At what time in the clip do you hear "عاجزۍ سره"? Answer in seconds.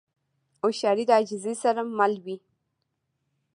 1.17-1.81